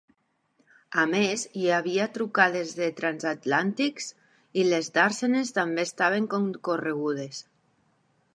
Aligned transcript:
A 1.01 1.01
més, 1.09 1.43
hi 1.63 1.67
havia 1.79 2.07
trucades 2.15 2.73
de 2.79 2.87
transatlàntics 3.01 4.09
i 4.63 4.67
les 4.71 4.91
dàrsenes 4.99 5.55
també 5.59 5.87
estaven 5.91 6.29
concorregudes. 6.37 7.45